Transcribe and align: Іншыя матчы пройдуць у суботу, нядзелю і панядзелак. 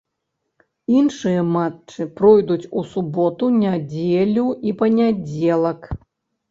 Іншыя 0.99 1.43
матчы 1.57 2.07
пройдуць 2.21 2.65
у 2.81 2.85
суботу, 2.95 3.53
нядзелю 3.67 4.47
і 4.71 4.79
панядзелак. 4.83 5.81